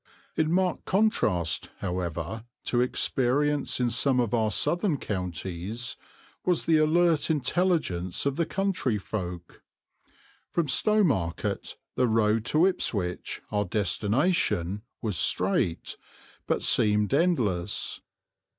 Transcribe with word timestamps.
In 0.35 0.51
marked 0.51 0.85
contrast, 0.85 1.69
however, 1.77 2.45
to 2.63 2.81
experience 2.81 3.79
in 3.79 3.91
some 3.91 4.19
of 4.19 4.33
our 4.33 4.49
southern 4.49 4.97
counties, 4.97 5.95
was 6.43 6.63
the 6.65 6.77
alert 6.77 7.29
intelligence 7.29 8.25
of 8.25 8.35
the 8.35 8.47
country 8.47 8.97
folk. 8.97 9.61
From 10.49 10.65
Stowmarket 10.67 11.75
the 11.93 12.07
road 12.07 12.45
to 12.45 12.65
Ipswich, 12.65 13.43
our 13.51 13.63
destination, 13.65 14.81
was 15.03 15.17
straight, 15.17 15.97
but 16.47 16.63
seemed 16.63 17.13
endless. 17.13 18.01